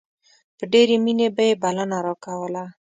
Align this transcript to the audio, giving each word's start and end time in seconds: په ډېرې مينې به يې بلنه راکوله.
په 0.57 0.63
ډېرې 0.73 0.95
مينې 1.05 1.27
به 1.35 1.43
يې 1.49 1.53
بلنه 1.63 1.97
راکوله. 2.05 2.63